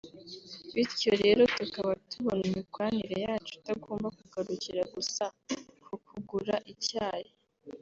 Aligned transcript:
Bityo 0.75 1.11
rero 1.23 1.41
tukaba 1.57 1.91
tubona 2.09 2.43
imikoranire 2.49 3.15
yacu 3.25 3.51
itagomba 3.59 4.07
kugarukira 4.17 4.81
gusa 4.95 5.23
ku 5.85 5.93
kugura 6.07 6.55
icyayi 6.73 7.29